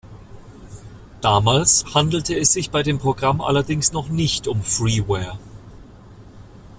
Damals 1.21 1.93
handelte 1.93 2.35
es 2.35 2.51
sich 2.53 2.71
bei 2.71 2.81
dem 2.81 2.97
Programm 2.97 3.39
allerdings 3.39 3.91
noch 3.91 4.09
nicht 4.09 4.47
um 4.47 4.63
Freeware. 4.63 5.37